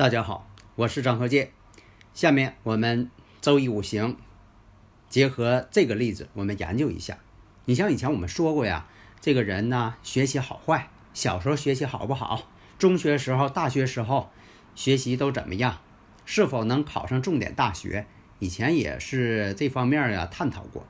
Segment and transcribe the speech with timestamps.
[0.00, 1.50] 大家好，我是张和介。
[2.14, 3.10] 下面我们
[3.42, 4.16] 周易五行
[5.10, 7.18] 结合这个例子，我们研究一下。
[7.66, 8.86] 你像以前我们说过呀，
[9.20, 14.30] 这个人呢学习好坏，小时候学习好不好，中学时候、大学时候
[14.74, 15.80] 学习都怎么样，
[16.24, 18.06] 是否能考上重点大学，
[18.38, 20.86] 以前也是这方面呀探讨过。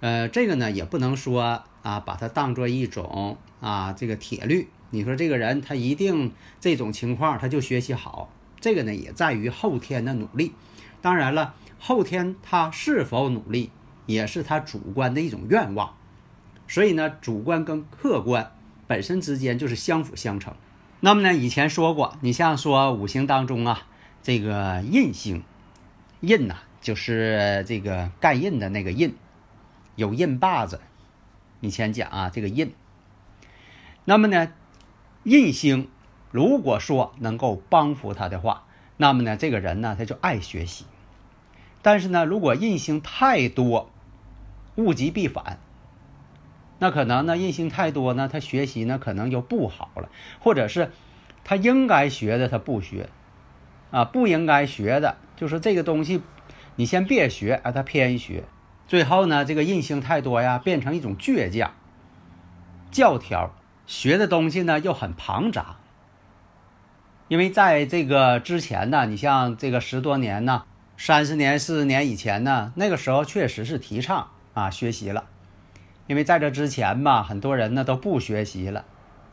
[0.00, 4.68] 呃，这个呢也不能说啊，把它当做一种啊这个铁律。
[4.90, 10.52] 你说这个人他一定这种情况他就学习好，这个呢也在于后天的努力。
[11.00, 13.70] 当然了，后天他是否努力
[14.06, 15.94] 也是他主观的一种愿望。
[16.66, 18.52] 所以呢，主观跟客观
[18.86, 20.54] 本身之间就是相辅相成。
[21.00, 23.86] 那么呢，以前说过，你像说五行当中啊，
[24.22, 25.44] 这个印星，
[26.20, 29.14] 印呐、就是这个盖印的那个印，
[29.94, 30.80] 有印把子。
[31.60, 32.72] 以前讲啊，这个印。
[34.04, 34.48] 那么呢？
[35.28, 35.90] 印星
[36.30, 38.64] 如果说能够帮扶他的话，
[38.96, 40.86] 那么呢，这个人呢他就爱学习。
[41.82, 43.90] 但是呢，如果印星太多，
[44.76, 45.58] 物极必反，
[46.78, 50.08] 那可能呢印星太多呢，他学习呢可能就不好了，
[50.40, 50.92] 或者是
[51.44, 53.10] 他应该学的他不学，
[53.90, 56.22] 啊，不应该学的，就是这个东西
[56.76, 58.44] 你先别学啊，他偏学，
[58.86, 61.74] 最后呢这个印星太多呀，变成一种倔强、
[62.90, 63.52] 教条。
[63.88, 65.76] 学的东西呢又很庞杂，
[67.26, 70.64] 因为在这个之前呢，你像这个十多年呢，
[70.98, 75.24] 三十年、四十年以前呢，那个时候确实是提倡啊学习了，
[76.06, 78.84] 因为在这之前吧，很多人呢都不学习了，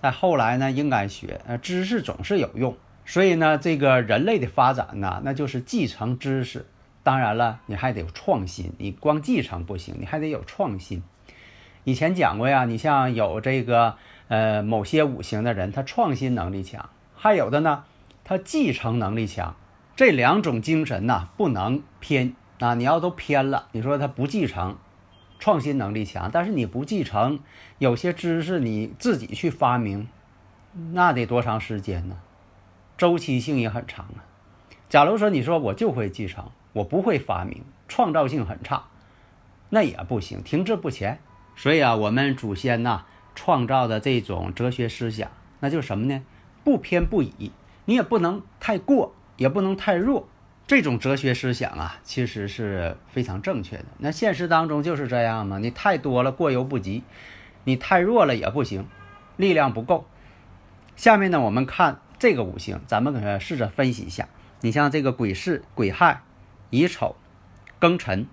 [0.02, 6.66] 在后来呢应该学，呃，知识总是有用，所以呢，这个人类的发展呢，那就是继承知识，
[7.04, 11.04] 当然了，你还得有创新，你光继承不行，你还得有创新。
[11.84, 13.98] 以前讲过呀，你像有这个。
[14.28, 17.84] 呃，某些五行的人，他创新能力强；还有的呢，
[18.24, 19.56] 他继承能力强。
[19.96, 22.74] 这两种精神呐，不能偏啊！
[22.74, 24.78] 你要都偏了，你说他不继承，
[25.40, 27.40] 创新能力强，但是你不继承，
[27.78, 30.08] 有些知识你自己去发明，
[30.92, 32.18] 那得多长时间呢？
[32.98, 34.26] 周期性也很长啊。
[34.90, 38.86] 假如说你说我就会继承，我不会发明，创造性很差，
[39.70, 41.20] 那也不行，停滞不前。
[41.56, 43.06] 所以啊，我们祖先呐。
[43.36, 45.30] 创造的这种哲学思想，
[45.60, 46.24] 那就是什么呢？
[46.64, 47.52] 不偏不倚，
[47.86, 50.28] 你也不能太过，也不能太弱。
[50.66, 53.86] 这种哲学思想啊，其实是非常正确的。
[54.00, 57.04] 那现实当中就是这样嘛，你太多了，过犹不及；
[57.66, 58.88] 你太弱了也不行，
[59.38, 60.08] 力量不够。
[60.96, 64.28] 下面呢，我们看这个五行，咱们给它试着分析一下。
[64.62, 66.24] 你像这个癸巳、癸亥、
[66.72, 67.16] 乙丑、
[67.80, 68.26] 庚辰，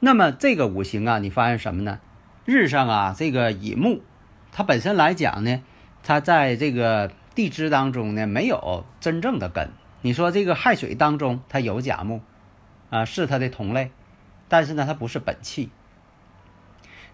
[0.00, 2.00] 那么这个五行啊，你发现什么呢？
[2.44, 4.02] 日上啊，这个乙木。
[4.56, 5.62] 它本身来讲呢，
[6.02, 9.68] 它在这个地支当中呢没有真正的根。
[10.00, 12.22] 你说这个亥水当中它有甲木，
[12.88, 13.90] 啊是它的同类，
[14.48, 15.68] 但是呢它不是本气。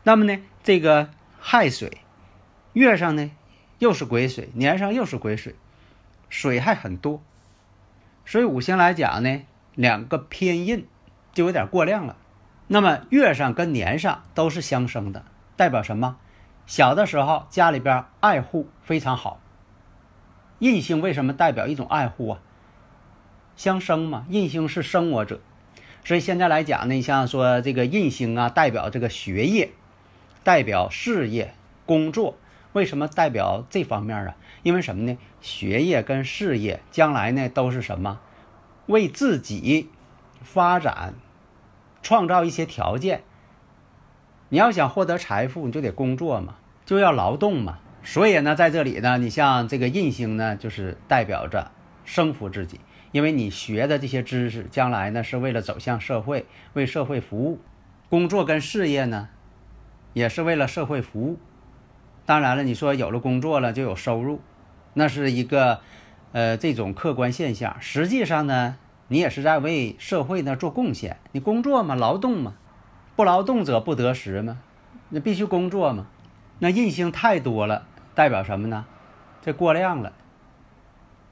[0.05, 1.11] 那么呢这个
[1.41, 1.99] 亥水
[2.75, 3.29] 月上呢
[3.81, 5.57] 又是癸水，年上又是癸水，
[6.29, 7.21] 水还很多，
[8.25, 9.43] 所以五行来讲呢
[9.75, 10.87] 两个偏印
[11.33, 12.17] 就有点过量了。
[12.69, 15.25] 那么月上跟年上都是相生的，
[15.57, 16.19] 代表什么？
[16.67, 19.41] 小的时候，家里边爱护非常好。
[20.61, 22.39] 印星为什么代表一种爱护啊？
[23.57, 25.41] 相生嘛，印星是生我者，
[26.05, 29.73] 所以现在来讲呢，你像说这个印星啊，代表这个学业，
[30.45, 31.55] 代表事业、
[31.85, 32.37] 工作。
[32.73, 34.35] 为什么代表这方面啊？
[34.63, 35.19] 因为什么呢？
[35.41, 38.21] 学业跟事业将来呢都是什么？
[38.87, 39.91] 为自己
[40.43, 41.15] 发展
[42.03, 43.25] 创造一些条件。
[44.53, 47.79] 你要想获得财富，你就得工作嘛，就要劳动嘛。
[48.03, 51.71] 所以呢，在这里呢，你像这个印星呢，就是代表着
[52.05, 52.79] 生服自己，
[53.13, 56.45] 因为你学的这些知识，将来呢是为了走向社会，
[56.75, 57.61] 为社会服务。
[58.11, 59.31] 工作跟事业呢，
[60.13, 61.39] 也是为了社会服务。
[62.27, 64.43] 当然了，你说有了工作了就有收入，
[64.93, 65.81] 那是一个
[66.33, 67.79] 呃这种客观现象。
[67.81, 68.77] 实际上呢，
[69.09, 71.17] 你也是在为社会呢做贡献。
[71.33, 72.53] 你工作嘛，劳动嘛，
[73.15, 74.59] 不劳动者不得食嘛，
[75.11, 76.07] 那必须工作嘛。
[76.59, 78.87] 那印星太多了，代表什么呢？
[79.41, 80.13] 这过量了，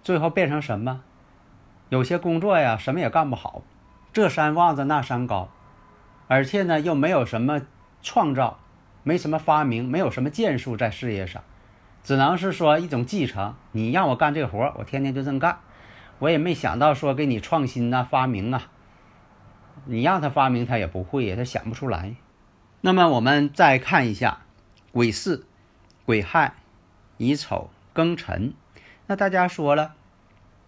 [0.03, 1.03] 最后变成什么？
[1.89, 3.63] 有些工作呀，什么也干不好，
[4.13, 5.49] 这山望着那山高，
[6.29, 7.63] 而且呢，又没有什么
[8.03, 8.59] 创造，
[9.03, 11.43] 没什么发明，没有什么建树在事业上，
[12.05, 13.55] 只能是说一种继承。
[13.73, 15.59] 你让我干这活，我天天就这么干。
[16.19, 18.65] 我也没想到说给你创新呐、发明啊，
[19.85, 22.15] 你让他发明他也不会呀，他想不出来。
[22.81, 24.41] 那么我们再看一下
[24.93, 25.45] 癸巳、
[26.07, 26.55] 癸亥、
[27.19, 28.55] 乙丑、庚辰。
[29.07, 29.95] 那大家说了，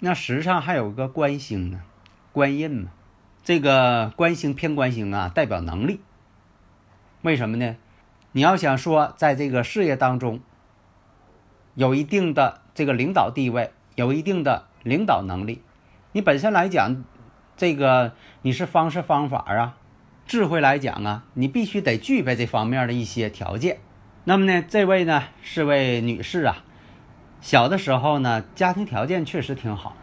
[0.01, 1.81] 那时上还有个官星呢，
[2.33, 2.91] 官印嘛。
[3.43, 6.01] 这个官星偏官星啊，代表能力。
[7.23, 7.77] 为什么呢？
[8.33, 10.41] 你要想说在这个事业当中
[11.75, 14.67] 有一定的这个领导地位，有一定的。
[14.85, 15.63] 领导能力，
[16.11, 17.05] 你本身来讲，
[17.63, 19.77] 这个你是方式方法啊，
[20.27, 23.79] 智慧来讲啊，你必须得具备这方面的一些条件。
[24.25, 26.65] 那么呢，这位呢是位女士啊，
[27.41, 29.95] 小的时候呢，家庭条件确实挺好，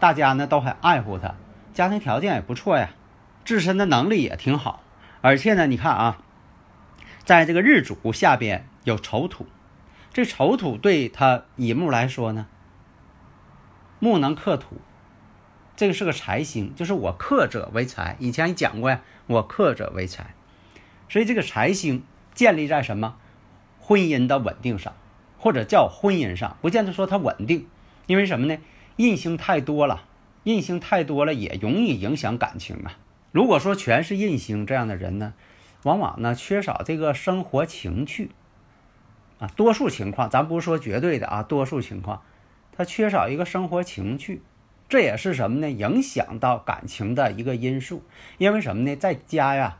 [0.00, 1.36] 大家呢都很爱护她，
[1.72, 2.90] 家庭条件也不错呀，
[3.44, 4.82] 自身的能力也挺好，
[5.20, 6.18] 而且呢，你看啊，
[7.22, 9.46] 在这个日主下边有丑土，
[10.12, 12.48] 这丑土对她乙木来说呢。
[14.00, 14.80] 木能克土，
[15.80, 18.14] 这个是个财星，就是我克者为财。
[18.18, 20.34] 以前讲过呀，我克者为财，
[21.08, 22.04] 所以这个财星
[22.34, 23.16] 建立在什么
[23.78, 24.94] 婚姻的稳定上，
[25.38, 27.66] 或者叫婚姻上，不见得说它稳定，
[28.06, 28.58] 因为什么呢？
[28.96, 30.04] 印星太多了，
[30.44, 32.98] 印星太多了也容易影响感情啊。
[33.32, 35.32] 如果说全是印星这样的人呢，
[35.84, 38.32] 往往呢缺少这个生活情趣
[39.38, 39.48] 啊。
[39.56, 42.20] 多数情况，咱不是说绝对的啊，多数情况。
[42.76, 44.42] 他缺少一个生活情趣，
[44.90, 45.70] 这也是什么呢？
[45.70, 48.02] 影响到感情的一个因素。
[48.38, 48.96] 因为什么呢？
[48.96, 49.78] 在家呀，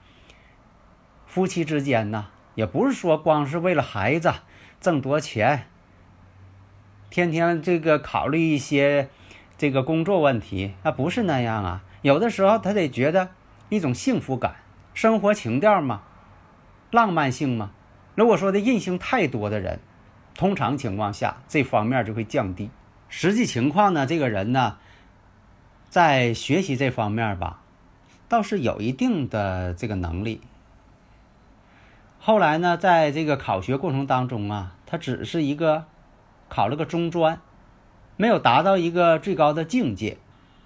[1.26, 4.32] 夫妻之间呢，也不是说光是为了孩子
[4.80, 5.66] 挣多钱，
[7.10, 9.08] 天天这个考虑一些
[9.58, 11.82] 这个工作问题，那不是那样啊。
[12.02, 13.30] 有的时候他得觉得
[13.68, 14.54] 一种幸福感，
[14.94, 16.02] 生活情调嘛，
[16.92, 17.72] 浪漫性嘛。
[18.14, 19.80] 如果说的印性太多的人，
[20.36, 22.70] 通常情况下这方面就会降低。
[23.08, 24.78] 实际情况呢，这个人呢，
[25.90, 27.62] 在学习这方面吧，
[28.28, 30.40] 倒是有一定的这个能力。
[32.20, 35.86] 后来呢，在这个考学过程当中啊，他只是一个
[36.48, 37.40] 考了个中专，
[38.16, 40.16] 没有达到一个最高的境界。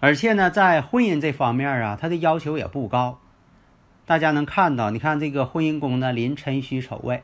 [0.01, 3.19] 而且呢，在婚姻这方面啊，他的要求也不高。
[4.05, 7.23] 大家能看到，你看这个婚姻宫呢，临辰戌丑未。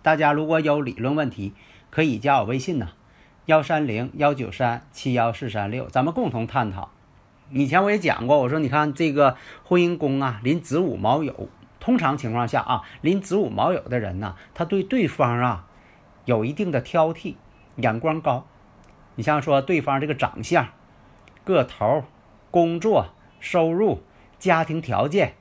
[0.00, 1.52] 大家如果有理论问题，
[1.90, 2.92] 可以加我微信呢。
[3.44, 6.90] 幺三零幺九三七幺四三六，咱们共同探讨。
[7.52, 11.48] 以前我也讲过，我说你看这个婚姻宫啊，临子午卯酉，
[11.78, 15.66] 通常情况下啊，临子午卯酉的人呢，他对对方啊
[16.24, 17.34] 有一定的挑剔，
[17.76, 18.46] 眼光高。
[19.16, 20.68] 你像说对方这个长相、
[21.44, 22.04] 个头、
[22.50, 23.06] 工作、
[23.40, 24.02] 收入、
[24.38, 25.34] 家庭条件，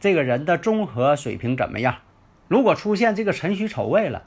[0.00, 1.96] 这个人的综合水平怎么样？
[2.48, 4.24] 如果出现这个辰戌丑未了。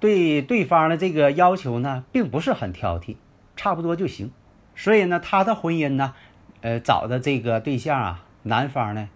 [0.00, 3.16] 对对方的这个要求呢，并不是很挑剔，
[3.56, 4.30] 差不多就行。
[4.76, 6.14] 所以呢，他的婚姻呢，
[6.60, 9.08] 呃，找的这个对象啊，男方呢，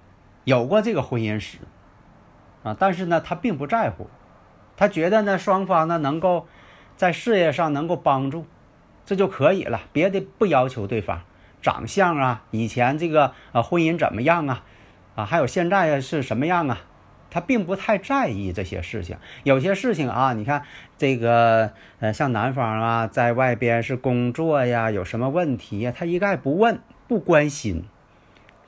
[0.44, 1.58] 有过这个婚姻史
[2.62, 4.08] 啊，但是呢，他并不在乎，
[4.76, 6.46] 他觉得呢，双方呢能够
[6.96, 8.46] 在事业上能够帮助，
[9.04, 11.22] 这就可以了，别的不要求对方
[11.61, 14.64] 长相啊，以前这个呃婚姻怎么样啊，
[15.16, 16.80] 啊，还有现在是什么样啊。
[17.34, 20.64] 他并不太在意这些事情，有些事情啊，你看
[20.99, 26.78] 这个，呃，像男方啊，在外边是工作呀，有什么问题呀，他一概不问，
[27.12, 27.85] 不关心，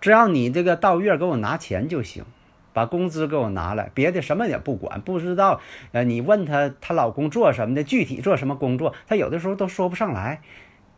[0.02, 2.26] 只要你这个到月给我拿钱就行，
[2.74, 5.00] 把工资给我拿来，别的什么也不管。
[5.00, 10.42] 不知道，呃，你问他她老公做什么的，具体做什么工作，他有的时候都说不上来。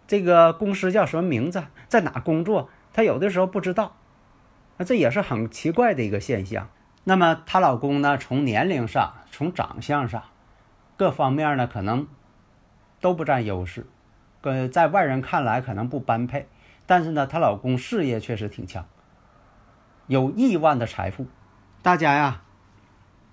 [0.08, 3.94] 这个公司叫什么名字，在哪工作，他有的时候不知道，
[4.78, 6.68] 那这也是很奇怪的一个现象。
[7.04, 8.18] 那么她老公呢？
[8.18, 10.24] 从年龄上、从长相上，
[10.96, 12.08] 各方面呢，可能
[13.00, 13.86] 都不占优势，
[14.40, 16.48] 跟在外人看来可能不般配。
[16.86, 18.86] 但是呢，她老公事业确实挺强，
[20.06, 21.26] 有亿万的财富。
[21.82, 22.42] 大家呀，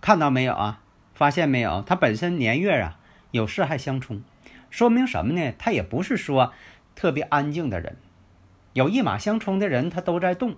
[0.02, 0.82] 看到没有啊？
[1.14, 1.84] 发现没有？
[1.84, 4.24] 他本身年月啊有四害相冲，
[4.72, 5.54] 说明什么呢？
[5.60, 6.52] 他也不是说
[6.96, 7.98] 特别安静的人。
[8.74, 10.56] 有一马相冲的人，他都在动，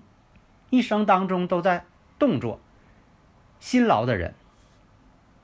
[0.70, 1.86] 一生当中都在
[2.18, 2.62] 动作。
[3.60, 4.34] 辛劳的人，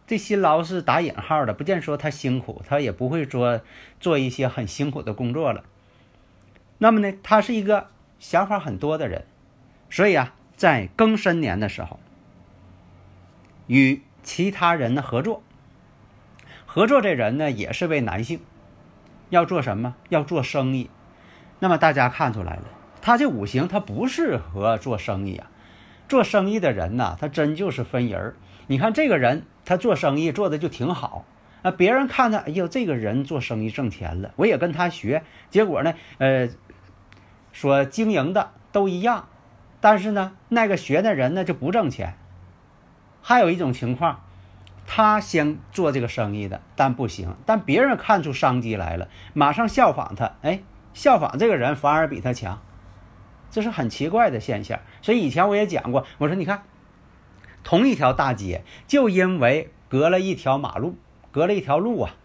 [0.07, 3.61] 这辛劳是打引号的，不见说他辛苦，他也不会说
[3.99, 5.65] 做一些很辛苦的工作了。
[6.83, 9.25] 那么呢，他是一个想法很多的人，
[9.91, 11.99] 所以啊，在庚申年的时候，
[13.67, 15.43] 与其他人的合作，
[16.65, 18.39] 合作这人呢也是位男性，
[19.29, 19.95] 要做什么？
[20.09, 20.89] 要做生意。
[21.59, 22.63] 那么大家看出来了，
[22.99, 25.51] 他这五行他不适合做生意啊。
[26.09, 28.35] 做生意的人呢，他真就是分人儿。
[28.65, 31.25] 你看这个人，他做生意做的就挺好
[31.61, 35.21] 啊，别人看他，哎呦，这个人做生意挣钱了，我也跟他学。
[35.51, 36.49] 结果呢，呃，
[37.53, 39.27] 所经营的都一样，
[39.79, 42.17] 但是呢，那个学的人呢就不挣钱。
[43.21, 44.21] 还有一种情况，
[44.87, 52.59] 他先做这个生意的，但不行，但别人看出商机来了，马上效仿他，哎，效仿这个人反而比他强。
[53.51, 56.63] 这是很奇怪的现象，所以以前我也讲过，我说你看，
[57.63, 60.95] 同一条大街，就因为隔了一条马路，
[61.31, 62.15] 隔了一条路啊，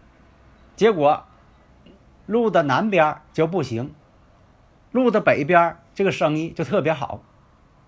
[0.77, 1.25] 结果
[2.25, 3.93] 路的南边就不行，
[4.91, 7.21] 路的北边这个生意就特别好，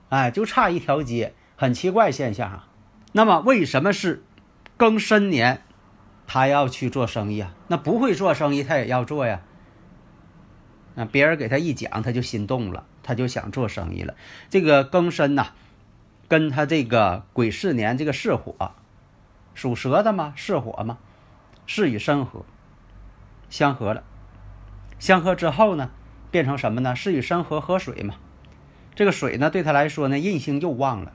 [0.09, 2.67] 哎，就差一条街，很奇怪现象啊。
[3.11, 4.23] 那么为什么是
[4.77, 5.63] 庚申年
[6.27, 7.55] 他要去做生意啊？
[7.67, 9.41] 那不会做生意他也要做呀。
[10.95, 12.85] 那别人给他一讲，他就心动了。
[13.01, 14.13] 他就想做生意了。
[14.49, 15.47] 这个庚申呐，
[16.27, 18.73] 跟他这个癸巳年这个巳火，
[19.55, 20.99] 属蛇的嘛，巳火嘛，
[21.65, 22.45] 巳与申合，
[23.49, 24.03] 相合了。
[24.99, 25.89] 相合之后呢，
[26.31, 26.95] 变成什么呢？
[26.95, 28.15] 是与申合合水嘛。
[28.95, 31.13] 这个水呢，对他来说呢，印星又旺了。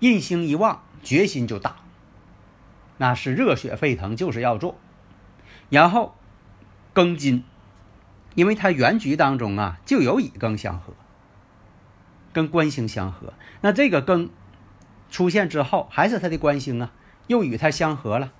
[0.00, 1.76] 印星一旺，决心就大，
[2.96, 4.78] 那是热血沸腾，就是要做。
[5.68, 6.16] 然后
[6.94, 7.44] 庚金，
[8.34, 10.94] 因为他原局当中啊，就有乙庚相合。
[12.32, 14.30] 跟官星相合，那这个庚
[15.10, 16.92] 出现之后，还是他的官星啊，
[17.26, 18.32] 又与他相合了，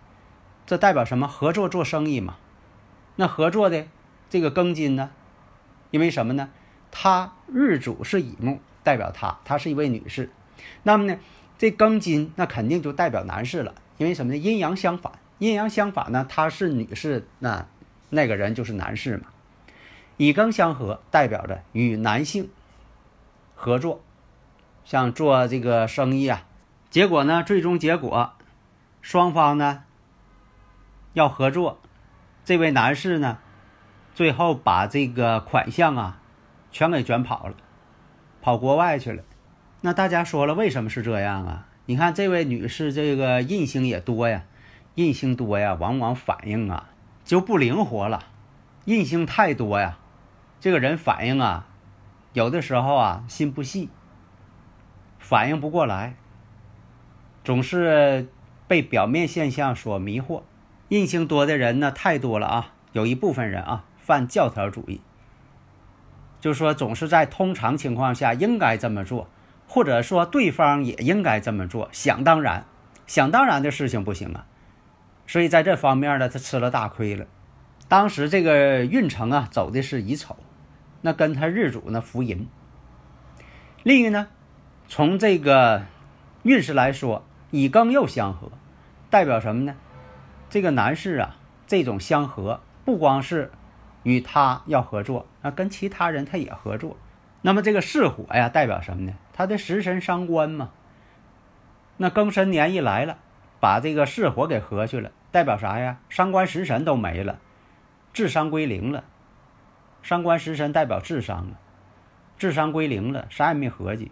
[0.65, 1.27] 这代表什么？
[1.27, 2.37] 合作做生意嘛。
[3.17, 3.87] 那合作的
[4.31, 5.11] 这个庚金呢？
[5.91, 6.51] 因为什么呢？
[6.91, 10.31] 他日主是乙木，代表他，她是一位女士。
[10.83, 11.19] 那么呢，
[11.59, 14.39] 这庚金那肯定就代表男士了，因为什么呢？
[14.39, 17.67] 阴阳相反，阴阳相反呢，她是女士，那
[18.09, 19.25] 那个人就是男士嘛。
[20.17, 22.51] 乙庚相合，代表着与男性。
[23.55, 24.03] 合作，
[24.85, 26.47] 像做这个生意啊，
[26.89, 28.33] 结果呢，最终结果，
[29.03, 29.85] 双方呢
[31.13, 31.79] 要合作，
[32.45, 33.39] 这位男士呢，
[34.15, 36.21] 最后把这个款项啊，
[36.71, 37.55] 全给卷跑了，
[38.43, 39.23] 跑国外去了。
[39.81, 41.67] 那大家说了，为什么是这样啊？
[41.87, 44.45] 你看这位女士，这个印星也多呀，
[44.95, 46.91] 印星多呀，往往反应啊
[47.25, 48.25] 就不灵活了，
[48.85, 49.99] 印星太多呀，
[50.61, 51.67] 这个人反应啊。
[52.33, 53.89] 有的时候啊，心不细，
[55.19, 56.15] 反应不过来，
[57.43, 58.29] 总是
[58.69, 60.43] 被表面现象所迷惑。
[60.91, 62.73] 印星多的人呢，太多了啊。
[62.93, 65.01] 有一部分人啊，犯教条主义，
[66.41, 69.29] 就说总是在通常情况下应该这么做，
[69.69, 72.65] 或者说对方也应该这么做，想当然，
[73.07, 74.47] 想当然的事情不行啊。
[75.29, 77.25] 所以在这方面呢，他吃了大亏了。
[77.87, 80.37] 当时这个运程啊，走的是乙丑。
[81.03, 82.49] 那跟他日主呢福银。
[83.85, 84.27] 另一个呢，
[84.89, 85.85] 从这个
[86.43, 88.51] 运势来说，乙庚又相合，
[89.09, 89.77] 代表什么呢？
[90.49, 91.37] 这个男士啊，
[91.69, 93.53] 这种相合不光是
[94.03, 96.97] 与他要合作，啊，跟其他人他也合作。
[97.43, 99.15] 那么这个巳火呀，代表什么呢？
[99.33, 100.71] 他的食神伤官嘛。
[101.97, 103.19] 那庚申年一来了，
[103.61, 105.99] 把这个巳火给合去了，代表啥呀？
[106.09, 107.39] 伤官食神都没了，
[108.13, 109.05] 智商归零了。
[110.03, 111.53] 伤官食神代表智商啊，
[112.39, 114.11] 智商归零了，啥也没合计。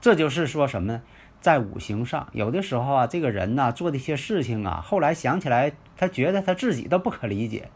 [0.00, 1.02] 这就是说什么呢？
[1.40, 7.70] 在五行上，有的时候啊，这个人呢做的一些事情啊，后来想起来，他觉得他自己都不可理解，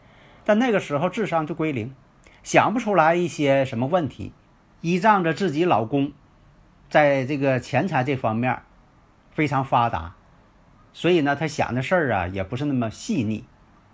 [0.47, 1.93] 但那个时候智商就归零，
[2.41, 4.31] 想不出来一些什么问题。
[4.79, 6.13] 依仗着自己老公，
[6.89, 8.61] 在这个钱财这方面
[9.29, 10.15] 非常发达，
[10.93, 13.43] 所以呢，他想的事儿啊，也不是那么细腻。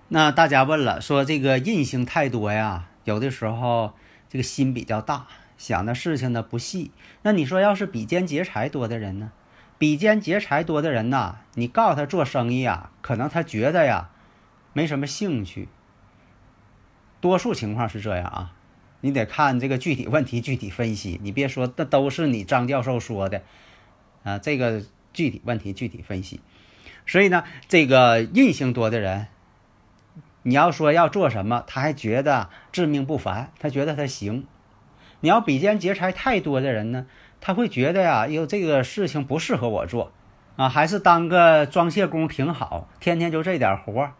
[0.10, 3.93] 那大家问了，说这个印星太多呀，有的时候
[4.29, 5.25] 这个心比较大，
[5.57, 6.91] 想的事情呢不细。
[7.24, 9.31] 那你说要是比肩劫财多的人呢？
[9.79, 14.12] 比肩劫财多的人呐，你告诉他做生意啊，可能他觉得呀
[14.74, 15.67] 没什么兴趣。
[17.24, 18.51] 多数情况是这样啊，
[19.00, 21.18] 你得看这个具体问题具体分析。
[21.24, 23.42] 你别说那都是你张教授说的
[24.25, 26.42] 啊，这个具体问题具体分析。
[27.06, 29.27] 所以呢，这个印性多的人。
[30.42, 34.46] 你要说要做什么，他还觉得自命不凡，他觉得他行。
[35.22, 37.06] 你要比肩劫财太多的人呢，
[37.39, 40.12] 他会觉得呀，哟，这个事情不适合我做，
[40.58, 44.13] 啊，还是当个装卸工挺好，天天就这点活儿，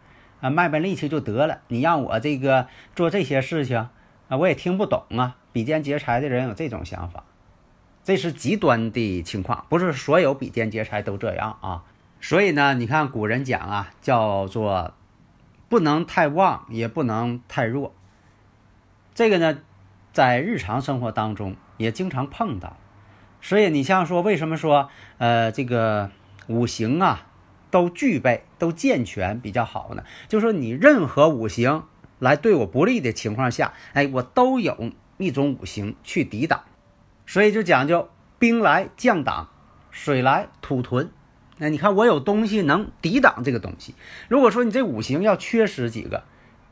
[0.44, 1.60] 啊，卖卖力气就得了。
[1.68, 3.88] 你让我这个做这些事情，
[4.28, 5.36] 啊，我也听不懂啊。
[5.52, 7.24] 比肩劫财的人有这种想法，
[8.02, 11.82] 这是极端的情况，不是所有比肩劫财都这样啊。
[12.20, 14.92] 所以呢，你看古人讲啊，叫做
[15.70, 17.94] 不能太旺，也不能太弱。
[19.14, 19.60] 这个呢，
[20.12, 22.76] 在日常生活当中也经常碰到。
[23.40, 26.10] 所以你像说，为什么说呃这个
[26.48, 27.28] 五行啊
[27.74, 30.04] 都具备、都健全比较好呢？
[30.28, 31.82] 就说你任何五行
[32.20, 36.62] 来对我不利的情况下，哎，我都有一种五行去抵挡。
[37.26, 39.48] 所以就讲究兵来将挡，
[39.90, 41.10] 水来土屯。
[41.58, 43.96] 那你看我有东西能抵挡这个东西。
[44.28, 46.22] 如果说你这五行要缺失几个，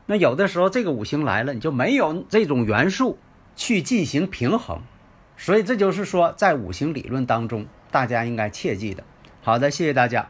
[0.05, 3.19] 那有的时候这个五行来了，你就没有这种元素
[3.57, 4.79] 去进行平衡。
[5.35, 9.03] 所以这就是说，在五行理论当中，大家应该切记的。
[9.41, 10.29] 好的，谢谢大家。